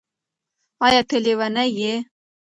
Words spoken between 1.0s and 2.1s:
ته لیونی یې؟